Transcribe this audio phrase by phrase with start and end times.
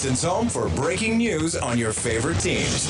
[0.00, 2.88] Edmonton's home for breaking news on your favorite teams.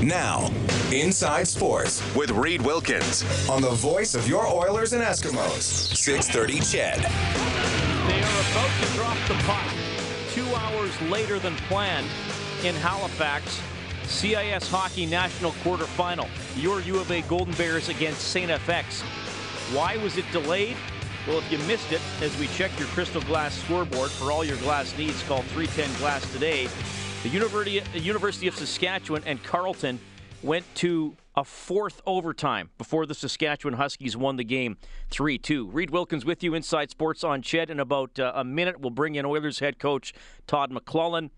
[0.00, 0.52] Now,
[0.92, 5.62] Inside Sports with Reed Wilkins on the voice of your Oilers and Eskimos,
[5.96, 6.98] 630 CHED.
[7.00, 9.66] They are about to drop the puck
[10.30, 12.06] two hours later than planned
[12.62, 13.60] in Halifax.
[14.04, 16.28] CIS Hockey National Quarterfinal.
[16.56, 18.48] Your U of A Golden Bears against St.
[18.48, 19.02] FX.
[19.74, 20.76] Why was it delayed?
[21.28, 24.56] Well, if you missed it, as we check your crystal glass scoreboard for all your
[24.56, 26.68] glass needs, call 310 Glass today.
[27.22, 30.00] The University, of Saskatchewan and Carleton
[30.42, 34.78] went to a fourth overtime before the Saskatchewan Huskies won the game
[35.10, 35.66] 3 2.
[35.66, 37.68] Reed Wilkins with you inside sports on Ched.
[37.68, 40.14] In about uh, a minute, we'll bring in Oilers head coach
[40.46, 41.28] Todd McLellan.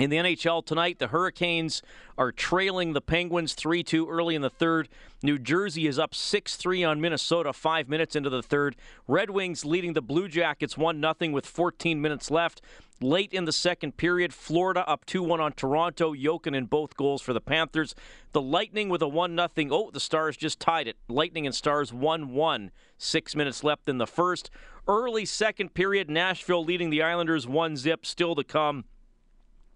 [0.00, 1.82] In the NHL tonight, the Hurricanes
[2.16, 4.88] are trailing the Penguins 3 2 early in the third.
[5.22, 8.76] New Jersey is up 6 3 on Minnesota five minutes into the third.
[9.06, 12.62] Red Wings leading the Blue Jackets 1 0 with 14 minutes left.
[13.02, 16.14] Late in the second period, Florida up 2 1 on Toronto.
[16.14, 17.94] Jokinen both goals for the Panthers.
[18.32, 19.68] The Lightning with a 1 0.
[19.70, 20.96] Oh, the Stars just tied it.
[21.10, 22.70] Lightning and Stars 1 1.
[22.96, 24.48] Six minutes left in the first.
[24.88, 28.06] Early second period, Nashville leading the Islanders 1 zip.
[28.06, 28.86] Still to come.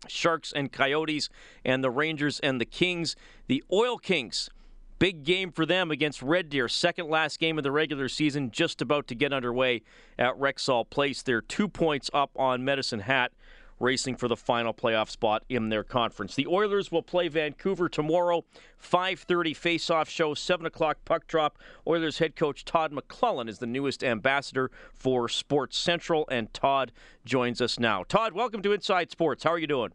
[0.09, 1.29] Sharks and Coyotes,
[1.65, 3.17] and the Rangers and the Kings.
[3.47, 4.51] The Oil Kings,
[4.99, 6.69] big game for them against Red Deer.
[6.69, 9.83] Second last game of the regular season, just about to get underway
[10.19, 11.23] at Rexall Place.
[11.23, 13.33] They're two points up on Medicine Hat
[13.81, 16.35] racing for the final playoff spot in their conference.
[16.35, 18.45] The Oilers will play Vancouver tomorrow,
[18.79, 21.59] 5:30 face-off show, 7 o'clock puck drop.
[21.87, 26.93] Oilers head coach Todd McLellan is the newest ambassador for Sports Central, and Todd
[27.25, 28.05] joins us now.
[28.05, 29.45] Todd, welcome to Inside Sports.
[29.45, 29.93] How are you doing?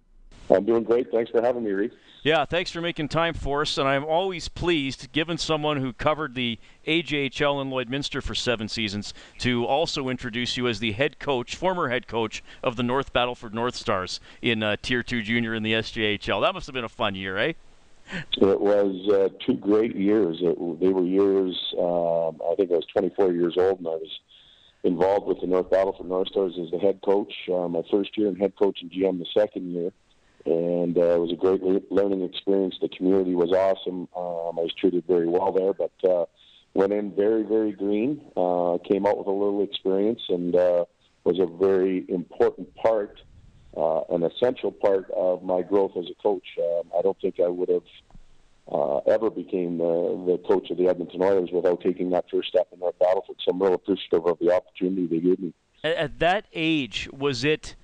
[0.51, 1.11] I'm doing great.
[1.11, 1.91] Thanks for having me, Reed.
[2.23, 3.77] Yeah, thanks for making time for us.
[3.77, 9.13] And I'm always pleased, given someone who covered the AJHL in Lloydminster for seven seasons,
[9.39, 13.53] to also introduce you as the head coach, former head coach of the North Battleford
[13.53, 16.41] North Stars in uh, Tier 2 Junior in the SJHL.
[16.41, 17.53] That must have been a fun year, eh?
[18.41, 20.39] It was uh, two great years.
[20.41, 24.19] It, they were years, um, I think I was 24 years old, and I was
[24.83, 28.27] involved with the North Battleford North Stars as the head coach uh, my first year
[28.27, 29.91] and head coach and GM the second year
[30.45, 32.75] and uh, it was a great learning experience.
[32.81, 34.07] The community was awesome.
[34.15, 36.25] Um, I was treated very well there, but uh,
[36.73, 38.21] went in very, very green.
[38.35, 40.85] Uh, came out with a little experience, and uh,
[41.23, 43.19] was a very important part,
[43.75, 46.47] uh, an essential part of my growth as a coach.
[46.57, 47.83] Um, I don't think I would have
[48.71, 52.67] uh, ever became the, the coach of the Edmonton Oilers without taking that first step
[52.71, 53.37] in that Battleford.
[53.39, 55.53] So I'm real appreciative of the opportunity they gave me.
[55.83, 57.75] At that age, was it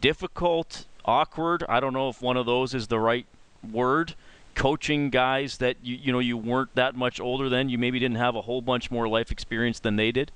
[0.00, 1.64] difficult awkward.
[1.68, 3.26] I don't know if one of those is the right
[3.68, 4.14] word.
[4.54, 8.18] Coaching guys that you you know you weren't that much older than you maybe didn't
[8.18, 10.32] have a whole bunch more life experience than they did.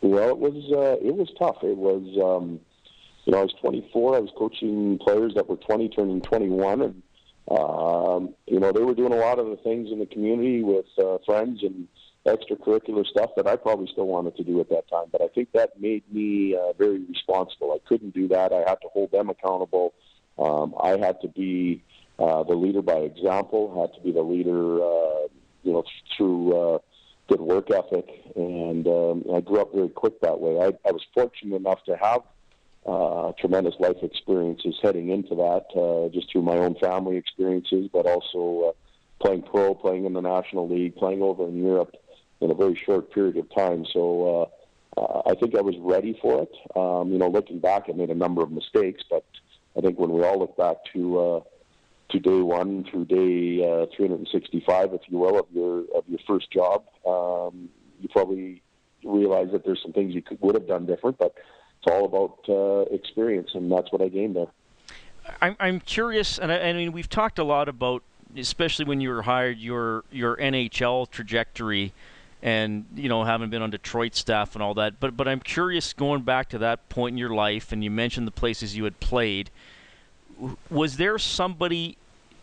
[0.00, 1.56] Well, it was uh, it was tough.
[1.62, 2.60] It was um,
[3.24, 4.16] you know I was 24.
[4.16, 7.02] I was coaching players that were 20, turning 21, and
[7.50, 10.86] um, you know they were doing a lot of the things in the community with
[10.98, 11.88] uh, friends and
[12.36, 15.06] extracurricular stuff that I probably still wanted to do at that time.
[15.10, 17.72] But I think that made me uh, very responsible.
[17.72, 18.52] I couldn't do that.
[18.52, 19.94] I had to hold them accountable.
[20.38, 21.82] Um, I had to be
[22.18, 23.80] uh, the leader by example.
[23.80, 25.28] Had to be the leader, uh,
[25.62, 25.84] you know,
[26.16, 26.78] through uh,
[27.28, 28.06] good work ethic.
[28.36, 30.58] And um, I grew up very quick that way.
[30.58, 32.22] I, I was fortunate enough to have
[32.86, 38.06] uh, tremendous life experiences heading into that, uh, just through my own family experiences, but
[38.06, 38.72] also uh,
[39.20, 41.94] playing pro, playing in the National League, playing over in Europe
[42.40, 43.84] in a very short period of time.
[43.92, 44.50] So
[44.96, 46.52] uh, I think I was ready for it.
[46.76, 49.24] Um, you know, looking back, I made a number of mistakes, but
[49.76, 51.40] I think when we all look back to uh,
[52.10, 56.50] to day one through day uh, 365, if you will, of your of your first
[56.50, 57.68] job, um,
[58.00, 58.62] you probably
[59.04, 61.34] realize that there's some things you could, would have done different, but
[61.80, 64.48] it's all about uh, experience, and that's what I gained there.
[65.40, 68.02] I'm, I'm curious, and I, I mean, we've talked a lot about,
[68.36, 71.92] especially when you were hired, your your NHL trajectory
[72.42, 75.00] and you know having been on Detroit staff and all that.
[75.00, 78.26] But but I'm curious going back to that point in your life, and you mentioned
[78.26, 79.50] the places you had played.
[80.70, 81.96] Was there somebody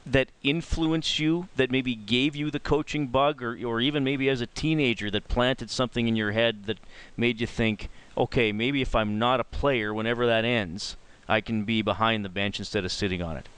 [0.05, 4.39] that influenced you, that maybe gave you the coaching bug, or, or even maybe as
[4.39, 6.77] a teenager that planted something in your head that
[7.17, 10.95] made you think, okay, maybe if I'm not a player, whenever that ends,
[11.27, 13.49] I can be behind the bench instead of sitting on it?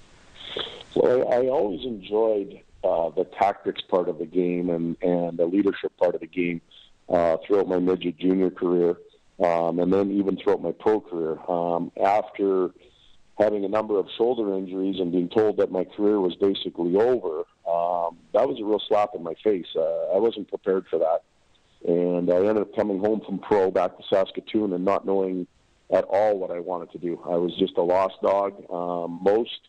[0.95, 5.45] Well, I, I always enjoyed uh, the tactics part of the game and, and the
[5.45, 6.61] leadership part of the game
[7.09, 8.97] uh, throughout my midget junior career,
[9.43, 11.37] um, and then even throughout my pro career.
[11.49, 12.71] Um, after
[13.37, 17.39] having a number of shoulder injuries and being told that my career was basically over,
[17.67, 19.67] um, that was a real slap in my face.
[19.75, 21.23] Uh, I wasn't prepared for that.
[21.87, 25.45] And I ended up coming home from pro back to Saskatoon and not knowing
[25.91, 27.21] at all what I wanted to do.
[27.25, 28.53] I was just a lost dog.
[28.71, 29.59] Um, most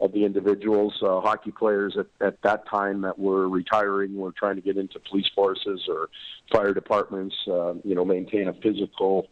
[0.00, 4.56] of the individuals, uh, hockey players at, at that time that were retiring, were trying
[4.56, 6.08] to get into police forces or
[6.50, 9.28] fire departments, uh, you know, maintain a physical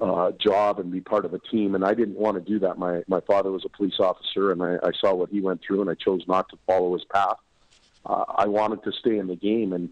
[0.00, 1.74] uh, job and be part of a team.
[1.74, 2.76] And I didn't want to do that.
[2.78, 5.80] My my father was a police officer, and I, I saw what he went through,
[5.80, 7.38] and I chose not to follow his path.
[8.04, 9.88] Uh, I wanted to stay in the game, and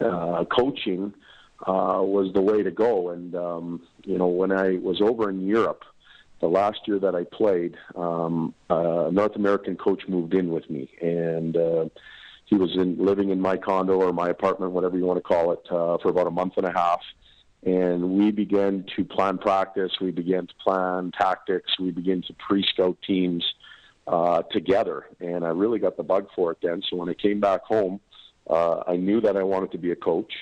[0.00, 1.14] uh, coaching
[1.66, 3.10] uh, was the way to go.
[3.10, 5.84] And um, you know, when I was over in Europe,
[6.40, 10.90] the last year that I played, um, a North American coach moved in with me,
[11.00, 11.88] and uh,
[12.46, 15.52] he was in living in my condo or my apartment, whatever you want to call
[15.52, 17.00] it, uh, for about a month and a half
[17.62, 19.92] and we began to plan practice.
[20.00, 21.78] We began to plan tactics.
[21.78, 23.44] We began to pre-scout teams
[24.06, 26.82] uh, together, and I really got the bug for it then.
[26.88, 28.00] So when I came back home,
[28.48, 30.32] uh, I knew that I wanted to be a coach,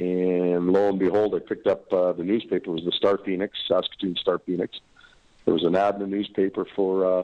[0.00, 2.70] and lo and behold, I picked up uh, the newspaper.
[2.70, 4.80] It was the Star Phoenix, Saskatoon Star Phoenix.
[5.44, 7.22] There was an ad in the newspaper for uh,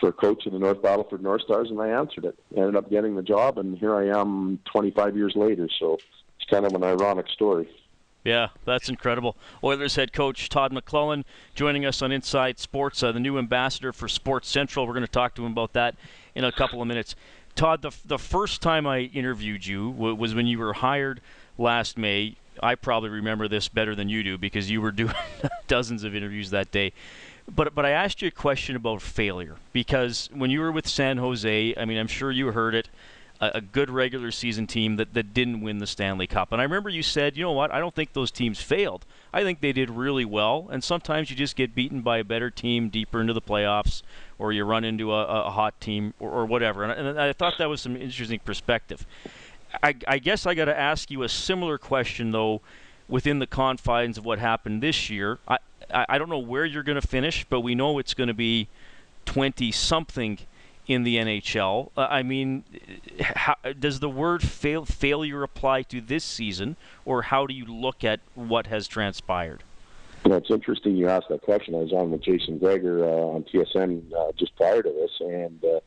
[0.00, 2.38] for a coach in the North Battleford North Stars, and I answered it.
[2.56, 5.68] Ended up getting the job, and here I am 25 years later.
[5.78, 7.68] So it's kind of an ironic story.
[8.24, 9.36] Yeah, that's incredible.
[9.64, 11.24] Oilers head coach Todd McLellan
[11.54, 14.86] joining us on Inside Sports, uh, the new ambassador for Sports Central.
[14.86, 15.96] We're going to talk to him about that
[16.34, 17.16] in a couple of minutes.
[17.56, 21.20] Todd, the, the first time I interviewed you was when you were hired
[21.58, 22.36] last May.
[22.62, 25.14] I probably remember this better than you do because you were doing
[25.66, 26.92] dozens of interviews that day.
[27.48, 31.18] But but I asked you a question about failure because when you were with San
[31.18, 32.88] Jose, I mean, I'm sure you heard it
[33.42, 36.52] a, good regular season team that, that didn't win the Stanley Cup.
[36.52, 39.04] And I remember you said, you know what, I don't think those teams failed.
[39.32, 40.68] I think they did really well.
[40.70, 44.02] And sometimes you just get beaten by a better team deeper into the playoffs,
[44.38, 46.84] or you run into a, a hot team, or, or whatever.
[46.84, 49.06] And, and I thought that was some interesting perspective.
[49.82, 52.60] I, I guess I got to ask you a similar question, though,
[53.08, 55.38] within the confines of what happened this year.
[55.48, 55.58] I,
[55.92, 58.34] I, I don't know where you're going to finish, but we know it's going to
[58.34, 58.68] be
[59.26, 60.38] 20 something
[60.86, 61.90] in the NHL.
[61.96, 62.64] Uh, I mean,
[63.20, 68.04] how, does the word fail, failure apply to this season, or how do you look
[68.04, 69.62] at what has transpired?
[70.24, 71.74] You know, it's interesting you asked that question.
[71.74, 75.64] I was on with Jason Gregor uh, on TSN uh, just prior to this, and
[75.64, 75.80] uh,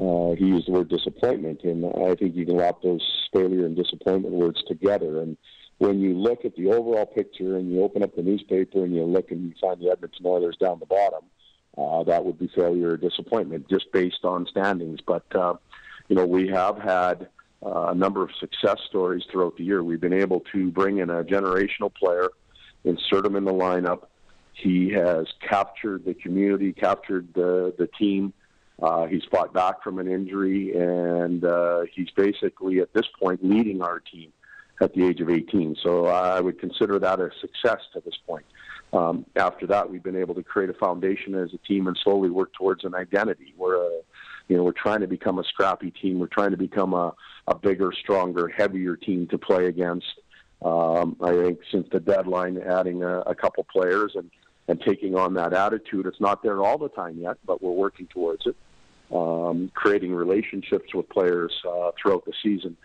[0.00, 1.62] uh, he used the word disappointment.
[1.64, 3.02] And I think you can wrap those
[3.32, 5.20] failure and disappointment words together.
[5.20, 5.36] And
[5.78, 9.04] when you look at the overall picture and you open up the newspaper and you
[9.04, 11.24] look and you find the Edmonton Oilers down the bottom,
[11.76, 15.00] uh, that would be failure or disappointment just based on standings.
[15.06, 15.54] But, uh,
[16.08, 17.28] you know, we have had
[17.64, 19.84] uh, a number of success stories throughout the year.
[19.84, 22.28] We've been able to bring in a generational player,
[22.84, 24.06] insert him in the lineup.
[24.54, 28.32] He has captured the community, captured the, the team.
[28.82, 33.82] Uh, he's fought back from an injury, and uh, he's basically at this point leading
[33.82, 34.32] our team
[34.80, 35.76] at the age of 18.
[35.82, 38.44] So I would consider that a success to this point
[38.92, 42.30] um, after that, we've been able to create a foundation as a team and slowly
[42.30, 43.54] work towards an identity.
[43.56, 44.00] We're a,
[44.48, 46.18] you know, we're trying to become a scrappy team.
[46.18, 47.14] We're trying to become a,
[47.48, 50.06] a bigger, stronger, heavier team to play against.
[50.62, 54.30] Um, I think since the deadline, adding a, a couple players and,
[54.68, 56.06] and taking on that attitude.
[56.06, 58.56] It's not there all the time yet, but we're working towards it.
[59.14, 62.76] Um, creating relationships with players uh, throughout the season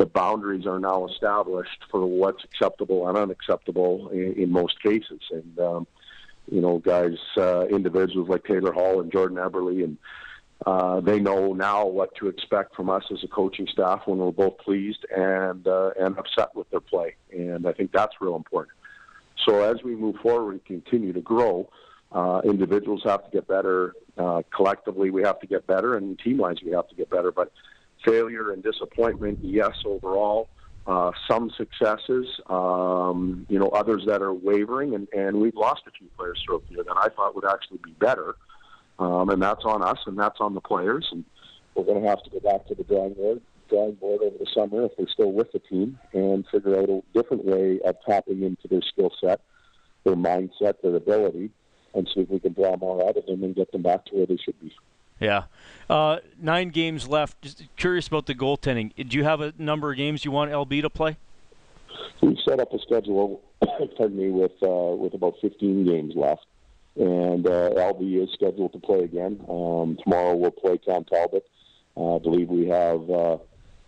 [0.00, 5.20] the boundaries are now established for what's acceptable and unacceptable in, in most cases.
[5.30, 5.86] And um,
[6.50, 9.98] you know, guys, uh, individuals like Taylor Hall and Jordan Eberle, and
[10.64, 14.32] uh, they know now what to expect from us as a coaching staff when we're
[14.32, 17.14] both pleased and uh, and upset with their play.
[17.30, 18.74] And I think that's real important.
[19.46, 21.68] So as we move forward and continue to grow,
[22.10, 23.92] uh, individuals have to get better.
[24.16, 27.30] Uh, collectively, we have to get better, and team-wise, we have to get better.
[27.30, 27.52] But
[28.04, 30.48] failure and disappointment, yes, overall.
[30.86, 35.90] Uh, some successes, um, you know, others that are wavering, and, and we've lost a
[35.90, 38.34] few players throughout the year that I thought would actually be better.
[38.98, 41.06] Um, and that's on us, and that's on the players.
[41.12, 41.24] And
[41.74, 44.46] we're going to have to go back to the drawing board, drawing board over the
[44.54, 48.42] summer if they're still with the team, and figure out a different way of tapping
[48.42, 49.40] into their skill set,
[50.04, 51.50] their mindset, their ability,
[51.94, 54.16] and see if we can draw more out of them and get them back to
[54.16, 54.72] where they should be.
[55.20, 55.44] Yeah.
[55.88, 57.42] Uh, nine games left.
[57.42, 58.92] Just curious about the goaltending.
[58.96, 61.16] Do you have a number of games you want LB to play?
[62.22, 63.42] We've set up a schedule,
[63.96, 66.46] pardon me, with uh, with about 15 games left,
[66.96, 69.40] and uh, LB is scheduled to play again.
[69.48, 71.46] Um, tomorrow we'll play Cam Talbot.
[71.96, 73.34] Uh, I believe we have uh,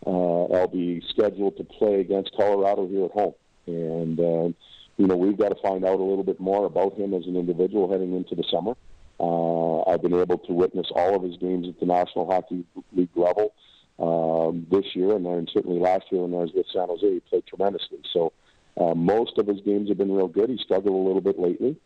[0.06, 3.34] uh, LB scheduled to play against Colorado here at home,
[3.66, 4.48] and uh,
[4.96, 7.36] you know we've got to find out a little bit more about him as an
[7.36, 8.74] individual heading into the summer.
[9.22, 13.16] Uh, I've been able to witness all of his games at the National Hockey League
[13.16, 13.54] level
[14.00, 17.20] um, this year, and then certainly last year when I was with San Jose, he
[17.20, 18.00] played tremendously.
[18.12, 18.32] So
[18.80, 20.50] uh, most of his games have been real good.
[20.50, 21.76] He struggled a little bit lately,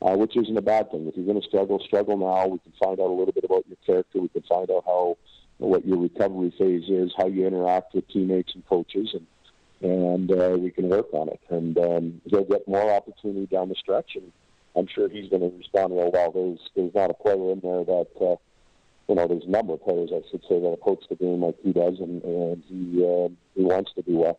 [0.00, 1.06] uh, which isn't a bad thing.
[1.06, 2.46] If you're going to struggle, struggle now.
[2.46, 4.20] We can find out a little bit about your character.
[4.20, 5.18] We can find out how
[5.58, 9.26] what your recovery phase is, how you interact with teammates and coaches, and
[9.82, 11.40] and uh, we can work on it.
[11.50, 14.32] And um, he'll get more opportunity down the stretch, and
[14.76, 16.32] I'm sure he's going to respond real well.
[16.32, 18.36] There's there's not a player in there that uh,
[19.08, 21.56] you know there's a number of players I should say that approach the game like
[21.62, 24.38] he does, and, and he uh, he wants to do well.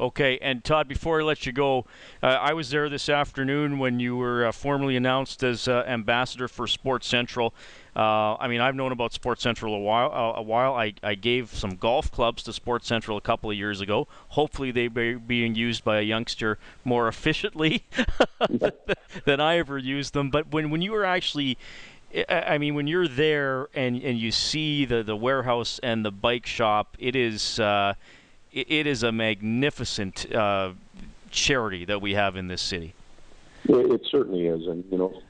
[0.00, 1.84] Okay, and Todd, before I let you go,
[2.22, 6.48] uh, I was there this afternoon when you were uh, formally announced as uh, ambassador
[6.48, 7.52] for Sports Central.
[7.94, 10.10] Uh, I mean, I've known about Sports Central a while.
[10.10, 10.74] Uh, a while.
[10.74, 14.08] I, I gave some golf clubs to Sports Central a couple of years ago.
[14.28, 17.84] Hopefully, they are being used by a youngster more efficiently
[19.26, 20.30] than I ever used them.
[20.30, 21.58] But when when you were actually
[22.28, 26.44] I mean, when you're there and, and you see the, the warehouse and the bike
[26.44, 27.94] shop, it is uh,
[28.52, 30.72] it, it is a magnificent uh,
[31.30, 32.94] charity that we have in this city.
[33.64, 35.20] It, it, certainly is, and you know,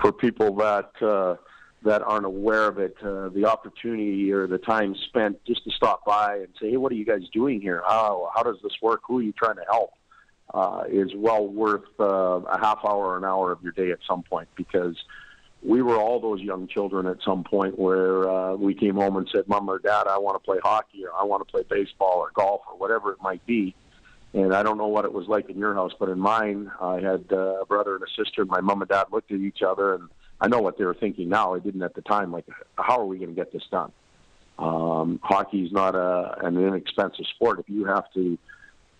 [0.00, 1.36] for people that uh,
[1.82, 6.04] that aren't aware of it, uh, the opportunity or the time spent just to stop
[6.04, 7.82] by and say, "Hey, what are you guys doing here?
[7.86, 9.02] How how does this work?
[9.06, 9.92] Who are you trying to help?"
[10.52, 13.98] Uh, is well worth uh, a half hour or an hour of your day at
[14.06, 14.96] some point because
[15.64, 19.28] we were all those young children at some point where uh, we came home and
[19.32, 22.18] said, "Mom or Dad, I want to play hockey or I want to play baseball
[22.18, 23.74] or golf or whatever it might be."
[24.34, 26.96] And I don't know what it was like in your house, but in mine, I
[26.96, 28.42] had uh, a brother and a sister.
[28.42, 30.08] And my mom and dad looked at each other, and
[30.40, 31.54] I know what they were thinking now.
[31.54, 32.30] I didn't at the time.
[32.30, 33.92] Like, how are we going to get this done?
[34.58, 37.60] Um, hockey is not a, an inexpensive sport.
[37.60, 38.36] If you have to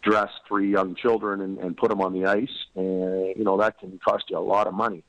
[0.02, 3.78] dress three young children and, and put them on the ice, and you know that
[3.80, 5.02] can cost you a lot of money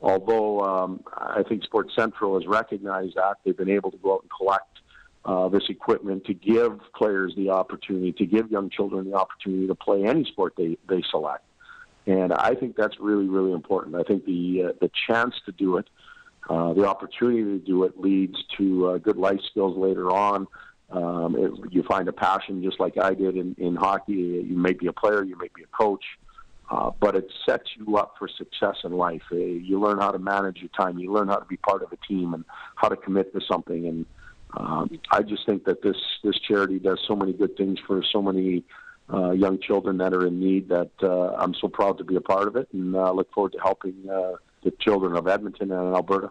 [0.00, 4.22] although um, I think Sports Central has recognized that, they've been able to go out
[4.22, 4.78] and collect
[5.24, 9.74] uh, this equipment to give players the opportunity, to give young children the opportunity to
[9.74, 11.44] play any sport they, they select.
[12.06, 13.94] And I think that's really, really important.
[13.94, 15.88] I think the uh, the chance to do it,
[16.48, 20.46] uh, the opportunity to do it, leads to uh, good life skills later on.
[20.90, 24.12] Um, it, you find a passion just like I did in, in hockey.
[24.12, 26.29] You may be a player, you may be a coach, uh,
[27.00, 29.22] but it sets you up for success in life.
[29.32, 30.98] Uh, you learn how to manage your time.
[30.98, 32.44] You learn how to be part of a team and
[32.76, 33.86] how to commit to something.
[33.86, 34.06] And
[34.56, 38.22] um, I just think that this this charity does so many good things for so
[38.22, 38.64] many
[39.12, 40.68] uh, young children that are in need.
[40.68, 43.52] That uh, I'm so proud to be a part of it, and uh, look forward
[43.52, 46.30] to helping uh, the children of Edmonton and Alberta.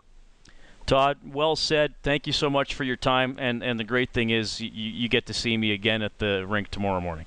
[0.85, 1.93] Todd, well said.
[2.01, 3.35] Thank you so much for your time.
[3.39, 6.45] And and the great thing is you, you get to see me again at the
[6.47, 7.25] rink tomorrow morning.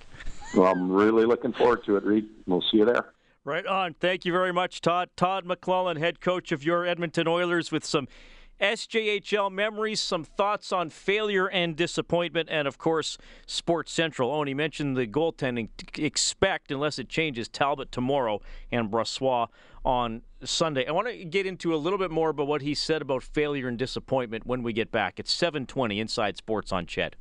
[0.54, 2.28] Well, I'm really looking forward to it, Reed.
[2.46, 3.12] We'll see you there.
[3.44, 3.94] Right on.
[3.94, 5.08] Thank you very much, Todd.
[5.16, 8.06] Todd McLellan, head coach of your Edmonton Oilers, with some
[8.60, 14.30] SJHL memories, some thoughts on failure and disappointment, and of course, Sports Central.
[14.30, 15.68] Oh, and he mentioned the goaltending.
[15.98, 18.40] Expect, unless it changes, Talbot tomorrow
[18.70, 19.48] and Brossoit
[19.84, 20.86] on Sunday.
[20.86, 23.66] I want to get into a little bit more about what he said about failure
[23.66, 25.18] and disappointment when we get back.
[25.18, 27.16] It's 720 Inside Sports on CHED.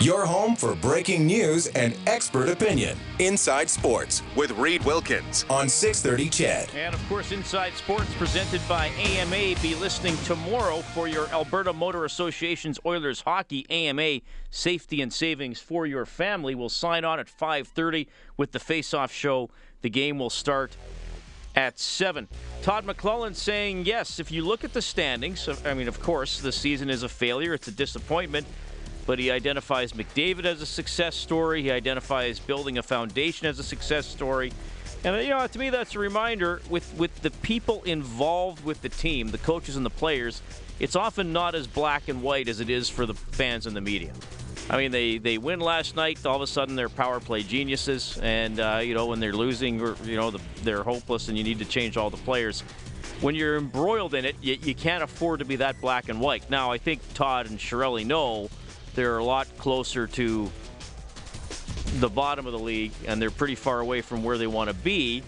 [0.00, 2.96] Your home for breaking news and expert opinion.
[3.18, 6.70] Inside Sports with Reed Wilkins on 630 CHED.
[6.74, 9.60] And of course, Inside Sports presented by AMA.
[9.60, 15.84] Be listening tomorrow for your Alberta Motor Association's Oilers Hockey AMA Safety and Savings for
[15.84, 16.54] your family.
[16.54, 18.06] We'll sign on at 5:30
[18.38, 19.50] with the face-off show.
[19.82, 20.78] The game will start
[21.54, 22.26] at 7.
[22.62, 26.52] Todd McLellan saying, yes, if you look at the standings, I mean, of course, the
[26.52, 28.46] season is a failure, it's a disappointment
[29.06, 31.62] but he identifies McDavid as a success story.
[31.62, 34.52] He identifies building a foundation as a success story.
[35.04, 38.90] And you know, to me, that's a reminder with with the people involved with the
[38.90, 40.42] team, the coaches and the players.
[40.78, 43.80] It's often not as black and white as it is for the fans and the
[43.82, 44.12] media.
[44.70, 46.24] I mean, they, they win last night.
[46.24, 49.80] All of a sudden, they're power play geniuses, and uh, you know when they're losing,
[49.80, 52.60] or you know the, they're hopeless, and you need to change all the players.
[53.20, 56.48] When you're embroiled in it, you, you can't afford to be that black and white.
[56.48, 58.48] Now, I think Todd and Chiarelli know
[58.94, 60.50] they're a lot closer to
[61.98, 64.74] the bottom of the league, and they're pretty far away from where they want to
[64.74, 65.22] be.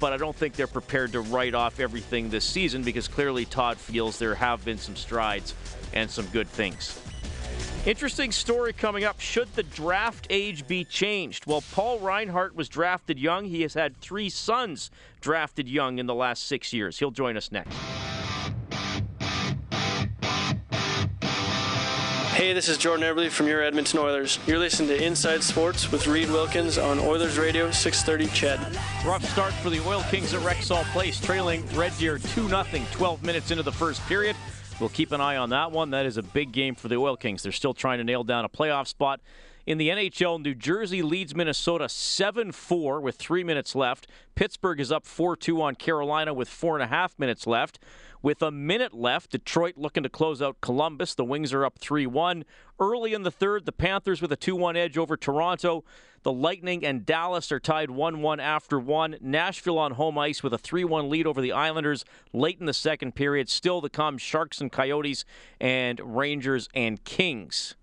[0.00, 3.78] but I don't think they're prepared to write off everything this season because clearly Todd
[3.78, 5.54] feels there have been some strides
[5.92, 7.00] and some good things.
[7.86, 9.20] Interesting story coming up.
[9.20, 11.46] Should the draft age be changed?
[11.46, 13.46] Well, Paul Reinhart was drafted young.
[13.46, 14.90] He has had three sons
[15.20, 16.98] drafted young in the last six years.
[16.98, 17.76] He'll join us next.
[22.38, 24.38] Hey, this is Jordan Eberle from your Edmonton Oilers.
[24.46, 28.78] You're listening to Inside Sports with Reed Wilkins on Oilers Radio 630 CHED.
[29.04, 33.24] Rough start for the Oil Kings at Rexall Place, trailing Red Deer 2 0 12
[33.24, 34.36] minutes into the first period.
[34.78, 35.90] We'll keep an eye on that one.
[35.90, 37.42] That is a big game for the Oil Kings.
[37.42, 39.20] They're still trying to nail down a playoff spot.
[39.66, 44.06] In the NHL, New Jersey leads Minnesota 7 4 with three minutes left.
[44.36, 47.80] Pittsburgh is up 4 2 on Carolina with four and a half minutes left.
[48.20, 51.14] With a minute left, Detroit looking to close out Columbus.
[51.14, 52.44] The Wings are up 3 1.
[52.80, 55.84] Early in the third, the Panthers with a 2 1 edge over Toronto.
[56.24, 59.18] The Lightning and Dallas are tied 1 1 after 1.
[59.20, 62.74] Nashville on home ice with a 3 1 lead over the Islanders late in the
[62.74, 63.48] second period.
[63.48, 65.24] Still to come Sharks and Coyotes
[65.60, 67.76] and Rangers and Kings.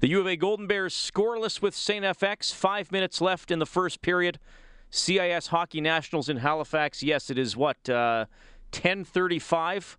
[0.00, 2.04] The U of A Golden Bears scoreless with St.
[2.04, 2.52] FX.
[2.52, 4.38] Five minutes left in the first period.
[4.90, 7.02] CIS Hockey Nationals in Halifax.
[7.02, 7.88] Yes, it is what?
[7.88, 8.26] Uh,
[8.72, 9.96] 10:35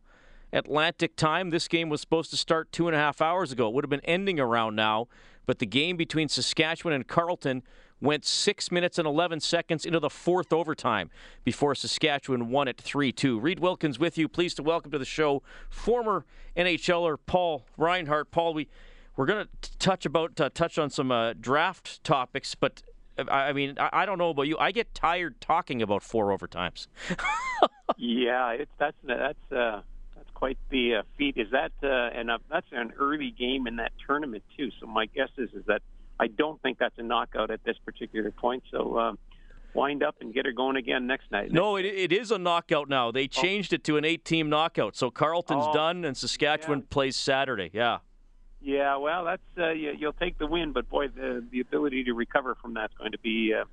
[0.51, 1.50] Atlantic time.
[1.50, 3.68] This game was supposed to start two and a half hours ago.
[3.68, 5.08] It would have been ending around now,
[5.46, 7.63] but the game between Saskatchewan and Carleton
[8.01, 11.10] went six minutes and 11 seconds into the fourth overtime
[11.46, 13.42] before Saskatchewan won it 3-2.
[13.42, 14.27] Reed Wilkins with you.
[14.27, 16.25] Pleased to welcome to the show former
[16.58, 18.30] NHLer Paul Reinhart.
[18.30, 18.68] Paul, we
[19.15, 22.84] we're going to touch about uh, touch on some uh, draft topics, but
[23.30, 24.58] I mean, I don't know about you.
[24.58, 26.88] I get tired talking about four overtimes.
[27.98, 29.82] yeah, it's that's that's uh,
[30.16, 31.38] that's quite the uh, feat.
[31.38, 34.70] Is that uh, and uh, that's an early game in that tournament too.
[34.80, 35.82] So my guess is is that
[36.20, 38.63] I don't think that's a knockout at this particular point.
[38.72, 39.00] So.
[39.00, 39.20] Um,
[39.75, 41.52] wind up and get her going again next night.
[41.52, 43.12] No, it, it is a knockout now.
[43.12, 43.28] They oh.
[43.28, 43.75] changed oh.
[43.75, 44.96] it to an eight-team knockout.
[44.96, 46.86] So Carleton's oh, done, and Saskatchewan yeah.
[46.92, 47.72] plays Saturday.
[47.74, 47.98] Yeah.
[48.62, 52.13] Yeah, well, that's uh, you, will take the win, but boy, the the ability to
[52.13, 53.65] recover from that's going to be uh,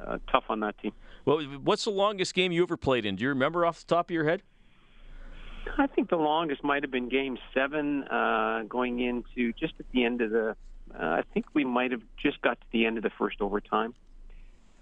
[0.00, 0.92] uh, tough on that team.
[1.28, 3.16] Well, what's the longest game you ever played in?
[3.16, 4.42] Do you remember off the top of your head?
[5.76, 10.06] I think the longest might have been Game Seven, uh, going into just at the
[10.06, 10.56] end of the.
[10.98, 13.92] Uh, I think we might have just got to the end of the first overtime.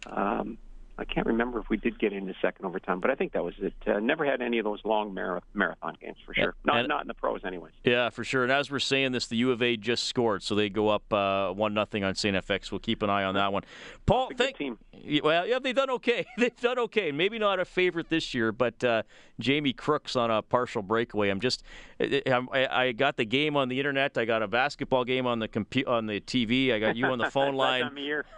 [0.07, 0.57] Um,
[0.99, 3.55] I can't remember if we did get into second overtime, but I think that was
[3.59, 3.75] it.
[3.87, 6.55] Uh, never had any of those long marathon games for sure.
[6.65, 7.73] Not and, not in the pros, anyways.
[7.85, 8.45] Yeah, for sure.
[8.45, 11.13] And as we're saying this, the U of A just scored, so they go up
[11.13, 12.35] uh, one nothing on St.
[12.35, 12.71] FX.
[12.71, 13.63] We'll keep an eye on that one.
[14.07, 14.79] Paul, thank team.
[15.23, 16.25] Well, yeah, they've done okay.
[16.39, 17.13] they've done okay.
[17.13, 19.03] Maybe not a favorite this year, but uh,
[19.39, 21.29] Jamie Crooks on a partial breakaway.
[21.29, 21.63] I'm just,
[22.01, 24.17] I, I, got the game on the internet.
[24.17, 26.73] I got a basketball game on the compu- on the TV.
[26.73, 27.91] I got you on the phone line.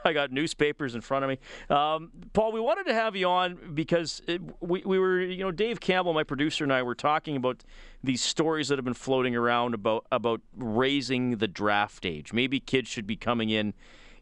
[0.05, 1.39] I got newspapers in front of me.
[1.71, 5.45] Um, Paul Paul, we wanted to have you on because it, we, we were, you
[5.45, 7.63] know, Dave Campbell, my producer, and I were talking about
[8.03, 12.33] these stories that have been floating around about about raising the draft age.
[12.33, 13.75] Maybe kids should be coming in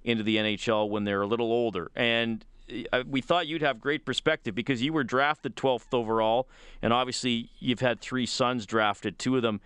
[0.02, 1.92] into the NHL when they're a little older.
[1.94, 2.44] And
[2.92, 6.48] uh, we thought you'd have great perspective because you were drafted 12th overall,
[6.82, 9.60] and obviously you've had three sons drafted, two of them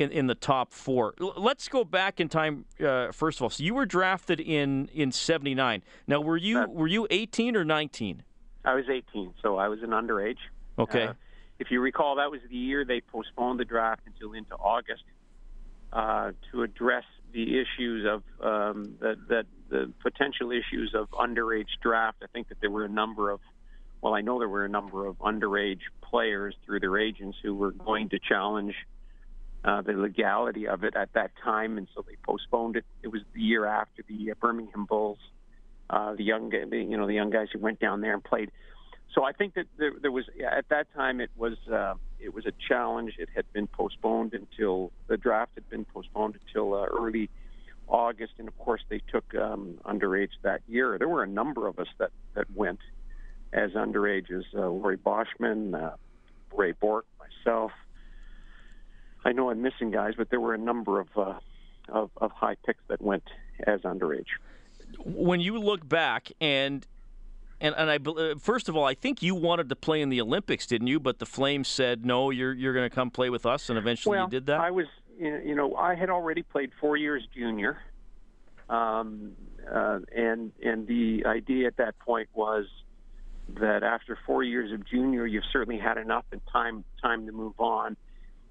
[0.00, 1.14] in, in the top four.
[1.20, 2.64] L- let's go back in time.
[2.84, 5.82] Uh, first of all, so you were drafted in in '79.
[6.06, 8.22] Now, were you were you 18 or 19?
[8.64, 10.36] I was 18, so I was an underage.
[10.78, 11.04] Okay.
[11.04, 11.12] Uh,
[11.58, 15.04] if you recall, that was the year they postponed the draft until into August
[15.92, 22.18] uh, to address the issues of um, that, that the potential issues of underage draft.
[22.22, 23.40] I think that there were a number of
[24.02, 27.72] well, I know there were a number of underage players through their agents who were
[27.72, 28.74] going to challenge
[29.64, 32.84] uh, the legality of it at that time, and so they postponed it.
[33.02, 35.18] It was the year after the uh, Birmingham Bulls,
[35.90, 38.50] uh, the young, you know, the young guys who went down there and played.
[39.14, 42.46] So I think that there, there was at that time it was uh, it was
[42.46, 43.14] a challenge.
[43.18, 47.28] It had been postponed until the draft had been postponed until uh, early
[47.88, 50.96] August, and of course they took um, underage that year.
[50.96, 52.78] There were a number of us that that went
[53.52, 55.96] as underages: uh, Laurie Boschman, uh,
[56.54, 57.72] Ray Bourque, myself.
[59.24, 61.34] I know I'm missing guys, but there were a number of uh,
[61.88, 63.24] of, of high picks that went
[63.66, 64.26] as underage.
[65.04, 66.86] When you look back and
[67.60, 70.20] and and I uh, first of all, I think you wanted to play in the
[70.20, 70.98] Olympics, didn't you?
[70.98, 72.30] But the Flames said no.
[72.30, 74.60] You're you're going to come play with us, and eventually well, you did that.
[74.60, 74.86] I was,
[75.18, 77.78] you know, I had already played four years junior,
[78.68, 79.32] um,
[79.70, 82.66] uh, and and the idea at that point was
[83.58, 87.54] that after four years of junior, you've certainly had enough and time time to move
[87.58, 87.96] on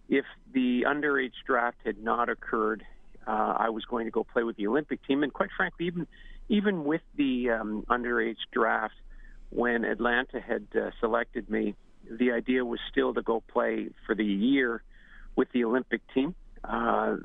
[0.10, 2.84] if the underage draft had not occurred,
[3.28, 5.24] uh, I was going to go play with the Olympic team.
[5.24, 6.08] And quite frankly, even
[6.50, 8.96] even with the um, underage draft,
[9.52, 11.76] when Atlanta had uh, selected me,
[12.10, 14.82] the idea was still to go play for the year
[15.36, 16.34] with the Olympic team.
[16.64, 17.18] Uh,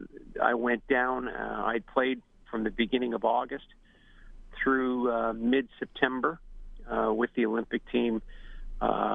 [0.42, 1.28] I went down.
[1.28, 2.20] Uh, I played
[2.50, 3.64] from the beginning of August
[4.62, 6.38] through uh, mid-September
[6.88, 8.20] uh, with the Olympic team.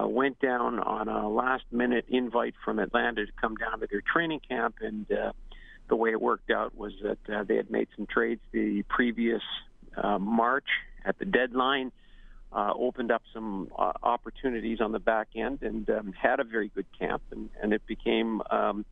[0.07, 4.75] Went down on a last-minute invite from Atlanta to come down to their training camp,
[4.81, 5.31] and uh,
[5.89, 9.41] the way it worked out was that uh, they had made some trades the previous
[9.97, 10.67] uh, March
[11.05, 11.91] at the deadline
[12.51, 16.69] uh, opened up some uh, opportunities on the back end and um, had a very
[16.69, 18.85] good camp, and, and it became um,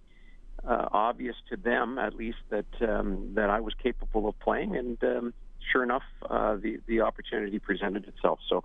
[0.68, 4.76] uh, obvious to them, at least, that um, that I was capable of playing.
[4.76, 5.34] And um,
[5.72, 8.40] sure enough, uh, the the opportunity presented itself.
[8.48, 8.64] So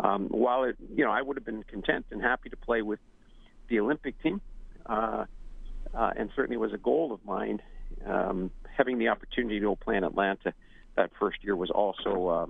[0.00, 3.00] um, while it, you know, I would have been content and happy to play with
[3.68, 4.40] the Olympic team,
[4.86, 5.24] uh,
[5.94, 7.60] uh, and certainly was a goal of mine.
[8.04, 10.52] Um, having the opportunity to play in Atlanta
[10.96, 12.28] that first year was also.
[12.28, 12.46] Uh,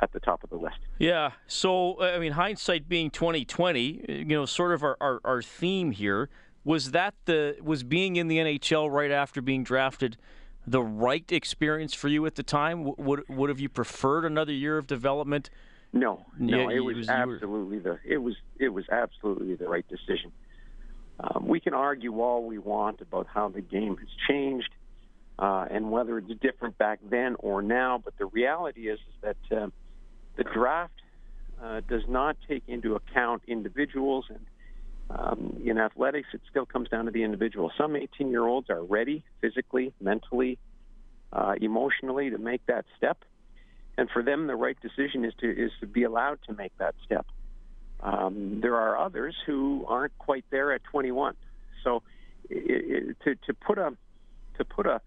[0.00, 0.78] at the top of the list.
[0.98, 1.32] Yeah.
[1.46, 6.30] So, I mean, hindsight being 2020, you know, sort of our, our, our theme here
[6.64, 10.16] was that the was being in the NHL right after being drafted
[10.66, 12.84] the right experience for you at the time?
[12.96, 15.50] Would would have you preferred another year of development?
[15.94, 19.68] No, no, yeah, it, was it was absolutely the it was it was absolutely the
[19.68, 20.32] right decision.
[21.20, 24.70] Um, we can argue all we want about how the game has changed
[25.38, 28.00] uh, and whether it's different back then or now.
[28.04, 29.68] But the reality is, is that uh,
[30.36, 31.00] the draft
[31.62, 34.26] uh, does not take into account individuals.
[34.28, 34.46] And
[35.10, 37.70] um, in athletics, it still comes down to the individual.
[37.78, 40.58] Some 18 year olds are ready physically, mentally,
[41.32, 43.18] uh, emotionally to make that step.
[43.96, 46.94] And for them, the right decision is to is to be allowed to make that
[47.04, 47.26] step.
[48.00, 51.36] Um, there are others who aren't quite there at 21.
[51.84, 52.02] So
[52.50, 53.96] it, it, to to put a
[54.58, 55.00] to put a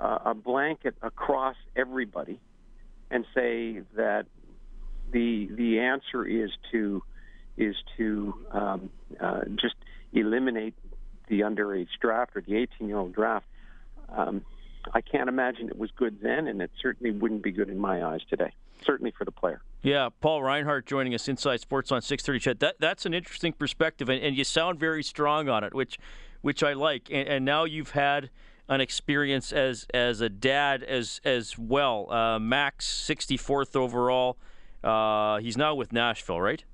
[0.00, 2.40] a blanket across everybody
[3.10, 4.26] and say that
[5.12, 7.02] the the answer is to
[7.56, 8.90] is to um,
[9.20, 9.74] uh, just
[10.12, 10.74] eliminate
[11.28, 13.46] the underage draft or the 18 year old draft.
[14.08, 14.44] Um,
[14.94, 18.04] I can't imagine it was good then, and it certainly wouldn't be good in my
[18.04, 18.52] eyes today.
[18.84, 19.62] Certainly for the player.
[19.82, 22.40] Yeah, Paul Reinhart joining us inside Sports on 6:30.
[22.40, 22.60] CHED.
[22.60, 25.98] That that's an interesting perspective, and, and you sound very strong on it, which
[26.40, 27.08] which I like.
[27.10, 28.30] And, and now you've had
[28.68, 32.10] an experience as as a dad as as well.
[32.10, 34.36] Uh, Max, 64th overall.
[34.82, 36.64] Uh, he's now with Nashville, right?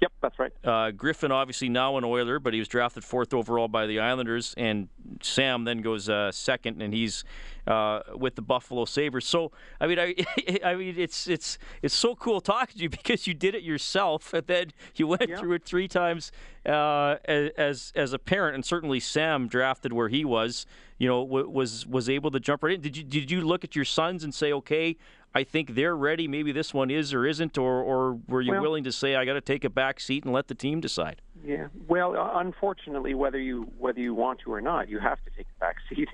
[0.00, 0.52] Yep, that's right.
[0.64, 4.54] Uh, Griffin, obviously now an Oiler, but he was drafted fourth overall by the Islanders,
[4.56, 4.88] and
[5.20, 7.22] Sam then goes uh, second, and he's
[7.66, 9.26] uh, with the Buffalo Sabres.
[9.26, 10.14] So, I mean, I,
[10.64, 14.32] I mean, it's it's it's so cool talking to you because you did it yourself,
[14.32, 15.38] and then you went yeah.
[15.38, 16.32] through it three times
[16.64, 20.66] uh, as as a parent, and certainly Sam drafted where he was.
[20.96, 22.80] You know, was was able to jump right in.
[22.80, 24.96] Did you did you look at your sons and say, okay,
[25.34, 26.26] I think they're ready.
[26.26, 29.24] Maybe this one is or isn't, or, or were you well, willing to say I
[29.24, 31.22] got to take a back seat and let the team decide?
[31.44, 31.68] Yeah.
[31.86, 35.60] Well, unfortunately, whether you whether you want to or not, you have to take a
[35.60, 36.08] back seat.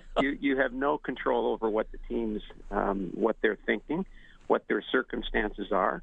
[0.20, 2.40] you you have no control over what the teams
[2.70, 4.06] um, what they're thinking,
[4.46, 6.02] what their circumstances are,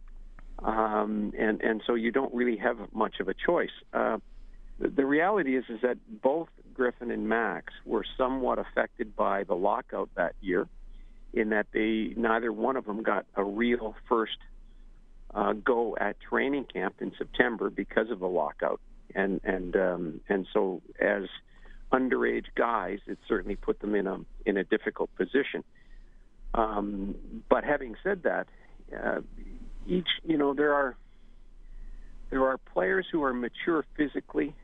[0.59, 3.71] um, and and so you don't really have much of a choice.
[3.93, 4.17] Uh,
[4.79, 9.55] the, the reality is is that both Griffin and Max were somewhat affected by the
[9.55, 10.67] lockout that year
[11.39, 14.38] in that they neither one of them got a real first
[15.34, 18.80] uh, go at training camp in September because of the lockout,
[19.13, 21.23] and and um, and so as
[21.91, 25.63] underage guys, it certainly put them in a in a difficult position.
[26.54, 27.15] Um,
[27.50, 28.47] but having said that,
[28.97, 29.21] uh,
[29.86, 30.95] each you know there are
[32.30, 34.56] there are players who are mature physically,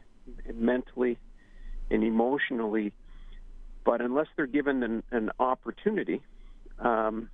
[0.45, 1.17] and mentally,
[1.89, 2.93] and emotionally,
[3.85, 6.21] but unless they're given an, an opportunity,
[6.79, 7.29] um,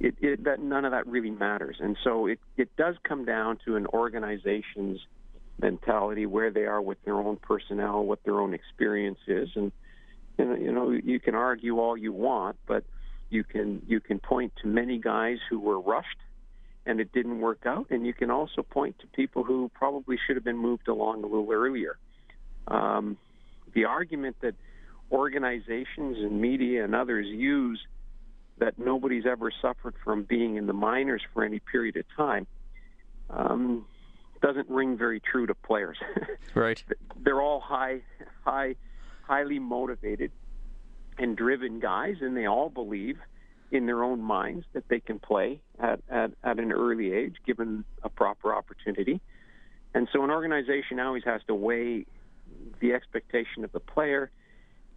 [0.00, 1.76] it, it, that none of that really matters.
[1.80, 4.98] And so it, it does come down to an organization's
[5.60, 9.70] mentality, where they are with their own personnel, what their own experience is, and
[10.38, 12.84] you know you can argue all you want, but
[13.30, 16.18] you can you can point to many guys who were rushed
[16.84, 20.36] and it didn't work out, and you can also point to people who probably should
[20.36, 21.96] have been moved along a little earlier.
[22.66, 23.16] Um,
[23.72, 24.54] the argument that
[25.12, 27.80] organizations and media and others use
[28.58, 32.46] that nobody's ever suffered from being in the minors for any period of time
[33.30, 33.86] um,
[34.40, 35.98] doesn't ring very true to players.
[36.54, 36.82] right.
[37.18, 38.02] They're all high,
[38.44, 38.76] high,
[39.22, 40.32] highly motivated
[41.18, 43.18] and driven guys, and they all believe
[43.70, 47.84] in their own minds that they can play at, at, at an early age, given
[48.02, 49.20] a proper opportunity.
[49.94, 52.06] And so an organization always has to weigh
[52.80, 54.30] the expectation of the player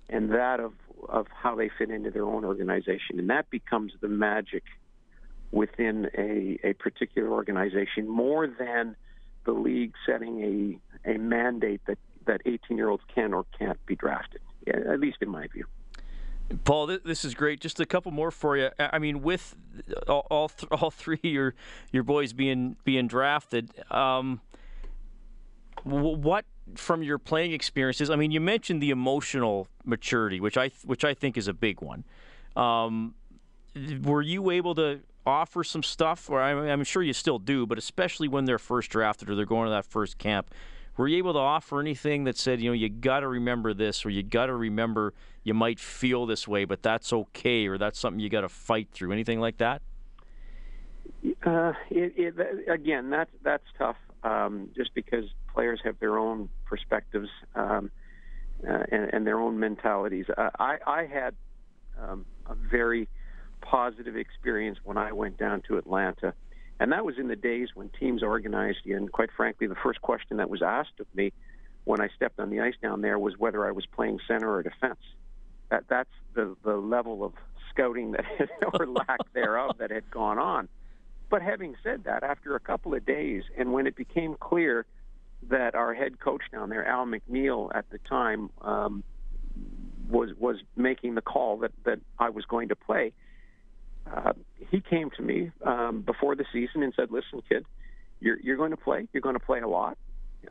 [0.10, 0.74] and that of
[1.10, 4.64] of how they fit into their own organization, and that becomes the magic
[5.52, 8.96] within a, a particular organization more than
[9.46, 13.96] the league setting a, a mandate that, that 18 year olds can or can't be
[13.96, 15.66] drafted, at least in my view.
[16.64, 17.60] Paul, this is great.
[17.60, 18.70] Just a couple more for you.
[18.78, 19.56] I mean, with
[20.08, 21.56] all all, th- all three your
[21.92, 24.42] your boys being being drafted, um,
[25.84, 28.10] what from your playing experiences?
[28.10, 31.82] I mean, you mentioned the emotional maturity, which I which I think is a big
[31.82, 32.04] one.
[32.56, 33.14] Um,
[34.04, 37.78] were you able to offer some stuff, or I I'm sure you still do, but
[37.78, 40.54] especially when they're first drafted or they're going to that first camp?
[40.98, 44.06] Were you able to offer anything that said, you know, you got to remember this,
[44.06, 48.00] or you got to remember you might feel this way, but that's okay, or that's
[48.00, 49.12] something you got to fight through?
[49.12, 49.82] Anything like that?
[51.46, 53.98] Uh, it, it, again, that's that's tough.
[54.24, 55.26] Um, just because
[55.56, 57.90] players have their own perspectives um,
[58.68, 60.26] uh, and, and, their own mentalities.
[60.38, 61.34] Uh, I, I had
[62.02, 63.08] um, a very
[63.62, 66.34] positive experience when I went down to Atlanta
[66.80, 68.86] and that was in the days when teams organized.
[68.86, 71.32] And quite frankly, the first question that was asked of me
[71.86, 74.64] when I stepped on the ice down there was whether I was playing center or
[74.64, 75.00] defense.
[75.70, 77.34] That that's the the level of
[77.72, 78.26] scouting that
[78.74, 80.68] or lack thereof that had gone on.
[81.30, 84.86] But having said that, after a couple of days, and when it became clear
[85.50, 89.04] that our head coach down there, Al McNeil, at the time, um,
[90.10, 93.14] was was making the call that that I was going to play,
[94.12, 94.34] uh,
[94.72, 97.66] he came to me um, before the season and said, "Listen, kid,
[98.20, 99.08] you're you're going to play.
[99.14, 99.98] You're going to play a lot,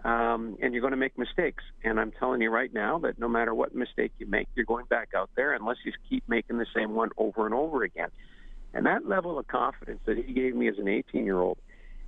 [0.05, 1.63] um, and you're going to make mistakes.
[1.85, 4.87] And I'm telling you right now that no matter what mistake you make, you're going
[4.87, 8.09] back out there unless you keep making the same one over and over again."
[8.73, 11.59] And that level of confidence that he gave me as an 18 year old,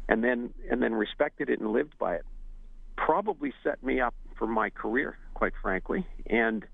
[0.09, 2.27] and then and then respected it and lived by it,
[2.97, 6.65] probably set me up for my career, quite frankly, and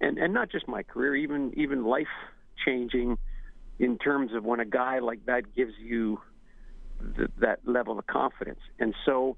[0.00, 2.06] and and not just my career, even even life
[2.64, 3.18] changing
[3.78, 6.20] in terms of when a guy like that gives you
[7.16, 8.60] th- that level of confidence.
[8.78, 9.36] And so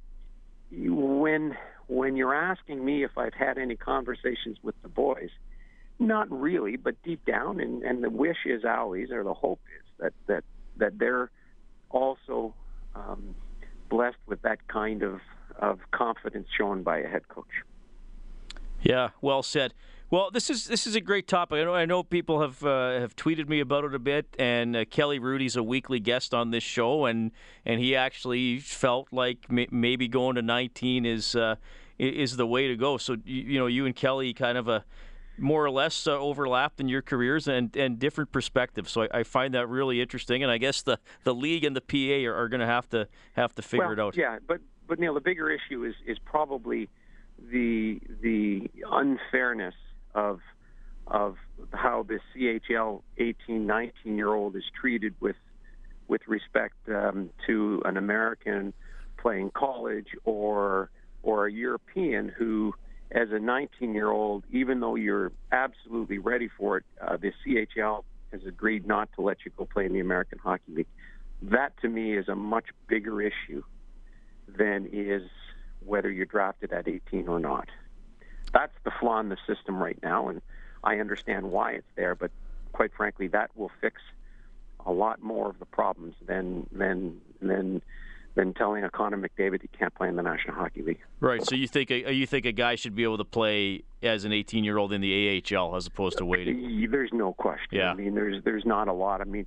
[0.70, 5.31] when when you're asking me if I've had any conversations with the boys,
[5.98, 9.87] not really, but deep down, and, and the wish is always, or the hope is
[9.98, 10.44] that that
[10.78, 11.31] that they're
[11.90, 12.55] also
[12.94, 13.35] um,
[13.90, 15.20] blessed with that kind of
[15.58, 17.46] of confidence shown by a head coach.
[18.82, 19.74] Yeah, well said.
[20.10, 21.60] Well, this is this is a great topic.
[21.60, 24.76] I know I know people have uh, have tweeted me about it a bit, and
[24.76, 27.30] uh, Kelly Hrudey's a weekly guest on this show, and
[27.64, 31.56] and he actually felt like may, maybe going to 19 is uh,
[31.98, 32.98] is the way to go.
[32.98, 34.84] So you, you know, you and Kelly kind of a
[35.38, 38.92] more or less uh, overlapped in your careers and, and different perspectives.
[38.92, 41.80] So I, I, find that really interesting, and I guess the, the league and the
[41.80, 44.16] PA are, are going to have to have to figure well, it out.
[44.16, 44.60] Yeah, but
[44.92, 46.90] but Neil, the bigger issue is is probably
[47.50, 49.74] the the unfairness
[50.14, 50.40] of
[51.07, 51.37] of
[51.72, 55.37] how the CHL 18, 19 year old is treated with
[56.09, 58.74] with respect um, to an American
[59.16, 60.90] playing college or
[61.22, 62.74] or a European who,
[63.12, 68.05] as a 19 year old, even though you're absolutely ready for it, uh, the CHL
[68.31, 70.87] has agreed not to let you go play in the American Hockey League.
[71.40, 73.62] That to me is a much bigger issue
[74.48, 75.22] than is
[75.85, 77.68] whether you're drafted at 18 or not
[78.52, 80.42] that's the flaw in the system right now, and
[80.85, 82.14] I understand why it's there.
[82.14, 82.31] But
[82.72, 84.00] quite frankly, that will fix
[84.85, 87.83] a lot more of the problems than than than
[88.35, 91.00] than telling a Connor McDavid he can't play in the National Hockey League.
[91.20, 91.44] Right.
[91.44, 94.33] So you think a, you think a guy should be able to play as an
[94.33, 96.88] 18 year old in the AHL as opposed to waiting?
[96.90, 97.78] There's no question.
[97.78, 97.90] Yeah.
[97.90, 99.20] I mean, there's there's not a lot.
[99.20, 99.46] I mean,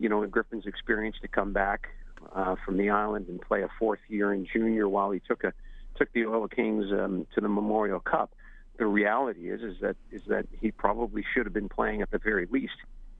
[0.00, 1.88] you know, Griffin's experience to come back
[2.34, 5.52] uh, from the island and play a fourth year in junior while he took a
[5.96, 8.32] took the Oil Kings um, to the Memorial Cup.
[8.78, 12.18] The reality is is that is that he probably should have been playing at the
[12.18, 12.74] very least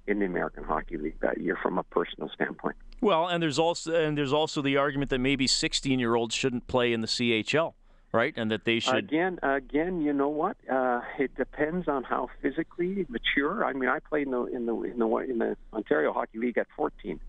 [0.07, 2.77] in the American Hockey League that year from a personal standpoint.
[3.01, 6.67] Well, and there's also and there's also the argument that maybe 16 year olds shouldn't
[6.67, 7.75] play in the CHL,
[8.13, 8.33] right?
[8.37, 10.01] And that they should again again.
[10.01, 10.57] You know what?
[10.71, 13.65] Uh, it depends on how physically mature.
[13.65, 16.59] I mean, I played in the in the in the, in the Ontario Hockey League
[16.59, 17.21] at 14.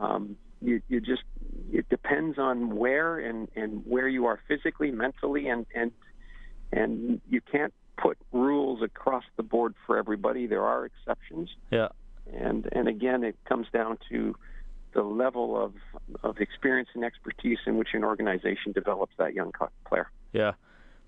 [0.00, 1.22] Um, you, you just
[1.70, 5.92] it depends on where and and where you are physically, mentally, and and
[6.72, 10.46] and you can't put rules across the board for everybody.
[10.46, 11.50] There are exceptions.
[11.70, 11.88] Yeah.
[12.32, 14.36] And and again, it comes down to
[14.92, 15.74] the level of
[16.22, 19.52] of experience and expertise in which an organization develops that young
[19.86, 20.10] player.
[20.32, 20.52] Yeah.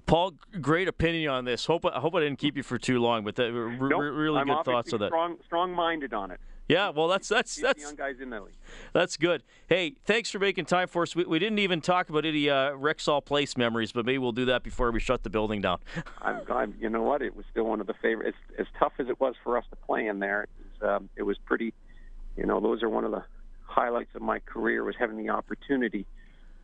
[0.07, 1.67] Paul, great opinion on this.
[1.67, 4.49] Hope I hope I didn't keep you for too long, but that, nope, really I'm
[4.49, 5.09] good thoughts on that.
[5.09, 6.41] Strong, strong-minded on it.
[6.71, 8.55] Yeah, well, that's that's that's young guys in the league.
[8.93, 9.43] That's good.
[9.69, 11.17] Hey, thanks for making time for us.
[11.17, 14.45] We, we didn't even talk about any uh, Rexall Place memories, but maybe we'll do
[14.45, 15.81] that before we shut the building down.
[16.23, 17.23] I'm, I'm, you know what?
[17.23, 18.37] It was still one of the favorites.
[18.53, 21.09] As, as tough as it was for us to play in there, it was, um,
[21.17, 21.75] it was pretty.
[22.37, 23.25] You know, those are one of the
[23.65, 26.07] highlights of my career was having the opportunity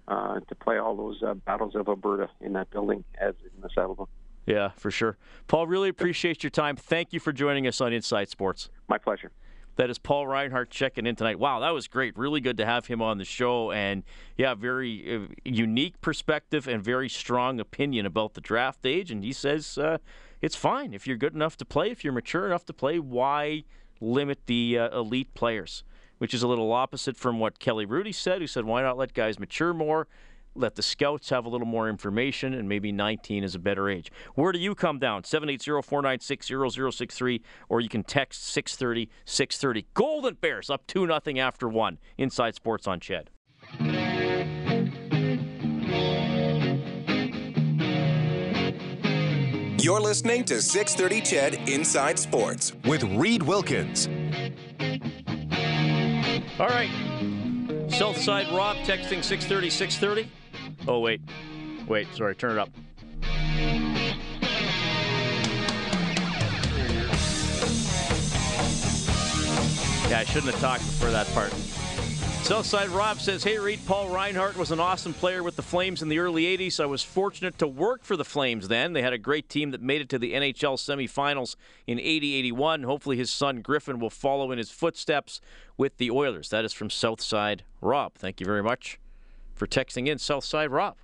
[0.06, 3.68] uh, to play all those uh, battles of Alberta in that building as in the
[3.70, 4.06] Saddledome.
[4.46, 5.18] Yeah, for sure.
[5.48, 6.76] Paul, really appreciate your time.
[6.76, 8.70] Thank you for joining us on Inside Sports.
[8.88, 9.32] My pleasure.
[9.76, 11.38] That is Paul Reinhart checking in tonight.
[11.38, 12.16] Wow, that was great.
[12.16, 13.70] Really good to have him on the show.
[13.70, 14.04] And
[14.36, 19.10] yeah, very uh, unique perspective and very strong opinion about the draft age.
[19.10, 19.98] And he says uh,
[20.40, 22.98] it's fine if you're good enough to play, if you're mature enough to play.
[22.98, 23.64] Why
[24.00, 25.84] limit the uh, elite players?
[26.18, 29.12] Which is a little opposite from what Kelly Hrudey said, who said, why not let
[29.12, 30.08] guys mature more?
[30.56, 34.10] Let the scouts have a little more information, and maybe 19 is a better age.
[34.34, 35.22] Where do you come down?
[35.22, 39.86] 780-496-0063, or you can text 630 630.
[39.94, 41.98] Golden Bears up 2 nothing after 1.
[42.18, 43.30] Inside Sports on CHED.
[49.78, 54.08] You're listening to 630 CHED Inside Sports with Reid Wilkins.
[56.58, 56.88] All right.
[57.88, 60.28] Southside Rob texting 630 630.
[60.88, 61.20] Oh, wait.
[61.88, 62.70] Wait, sorry, turn it up.
[70.08, 71.52] Yeah, I shouldn't have talked before that part.
[72.46, 76.08] Southside Rob says, Hey Reid, Paul Reinhart was an awesome player with the Flames in
[76.08, 76.78] the early 80s.
[76.78, 78.92] I was fortunate to work for the Flames then.
[78.92, 81.56] They had a great team that made it to the NHL semifinals
[81.88, 82.84] in 80 81.
[82.84, 85.40] Hopefully, his son Griffin will follow in his footsteps
[85.76, 86.50] with the Oilers.
[86.50, 88.14] That is from Southside Rob.
[88.14, 89.00] Thank you very much
[89.56, 90.96] for texting in Southside Rob.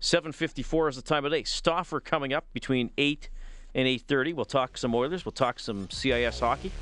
[0.00, 1.44] 7:54 is the time of day.
[1.44, 3.28] Stauffer coming up between 8
[3.74, 4.32] and 8:30.
[4.32, 5.24] We'll talk some Oilers.
[5.24, 6.72] We'll talk some CIS hockey.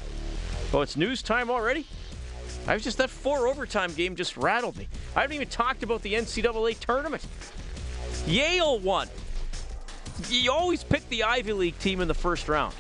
[0.73, 1.85] Oh, it's news time already.
[2.67, 4.89] I was just that four overtime game just rattled me.
[5.17, 7.27] I haven't even talked about the NCAA tournament.
[8.27, 9.09] Yale won.
[10.29, 12.75] You always pick the Ivy League team in the first round.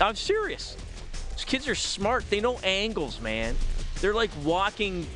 [0.00, 0.76] I'm serious.
[1.34, 2.28] These kids are smart.
[2.30, 3.56] They know angles, man.
[4.00, 5.06] They're like walking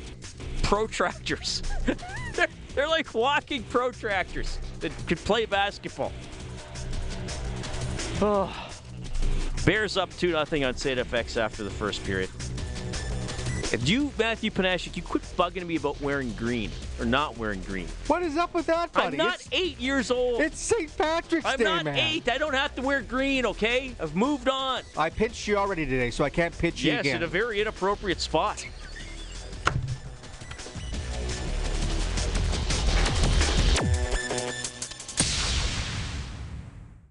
[0.71, 1.61] protractors.
[2.35, 6.13] they're, they're like walking protractors that could play basketball.
[8.21, 8.71] Oh.
[9.65, 12.29] Bears up 2 0 on SAIT after the first period.
[13.73, 17.87] If you, Matthew Panashik, you quit bugging me about wearing green or not wearing green.
[18.07, 19.07] What is up with that, buddy?
[19.07, 20.39] I'm not it's, eight years old.
[20.39, 20.95] It's St.
[20.97, 22.29] Patrick's I'm Day, not eight.
[22.29, 23.93] I don't have to wear green, okay?
[23.99, 24.83] I've moved on.
[24.97, 27.17] I pitched you already today, so I can't pitch you yes, again.
[27.17, 28.65] in a very inappropriate spot.